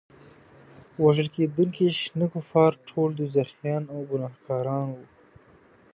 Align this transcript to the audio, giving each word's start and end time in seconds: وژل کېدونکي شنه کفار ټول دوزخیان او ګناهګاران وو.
وژل 1.03 1.27
کېدونکي 1.35 1.85
شنه 2.01 2.27
کفار 2.33 2.71
ټول 2.87 3.09
دوزخیان 3.19 3.83
او 3.93 3.99
ګناهګاران 4.09 4.85
وو. 4.93 5.05